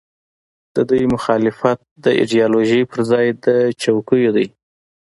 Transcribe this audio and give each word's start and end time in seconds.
د 0.75 0.77
دوی 0.89 1.03
مخالفت 1.15 1.79
د 2.03 2.05
ایډیالوژۍ 2.19 2.81
پر 2.91 2.99
ځای 3.11 3.27
د 3.45 3.47
څوکیو 3.81 4.31
دی. 4.37 4.47